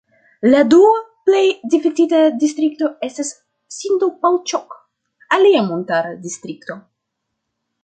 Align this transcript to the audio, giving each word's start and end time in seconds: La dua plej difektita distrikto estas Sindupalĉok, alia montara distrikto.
La 0.51 0.61
dua 0.69 0.93
plej 1.29 1.43
difektita 1.73 2.21
distrikto 2.45 2.89
estas 3.09 3.31
Sindupalĉok, 3.77 4.75
alia 5.39 5.63
montara 5.71 6.19
distrikto. 6.27 6.81